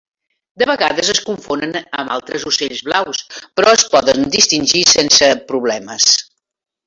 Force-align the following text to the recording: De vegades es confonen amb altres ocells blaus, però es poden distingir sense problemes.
De 0.61 0.67
vegades 0.69 1.09
es 1.13 1.19
confonen 1.25 1.75
amb 2.03 2.13
altres 2.15 2.45
ocells 2.53 2.81
blaus, 2.89 3.21
però 3.59 3.75
es 3.79 3.85
poden 3.93 4.25
distingir 4.37 4.83
sense 4.95 5.29
problemes. 5.53 6.09